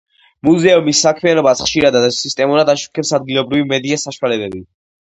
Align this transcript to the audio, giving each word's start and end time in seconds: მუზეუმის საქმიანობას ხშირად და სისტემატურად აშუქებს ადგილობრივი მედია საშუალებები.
მუზეუმის 0.47 1.01
საქმიანობას 1.05 1.61
ხშირად 1.67 1.99
და 2.07 2.11
სისტემატურად 2.23 2.75
აშუქებს 2.77 3.17
ადგილობრივი 3.21 3.71
მედია 3.75 4.07
საშუალებები. 4.09 4.69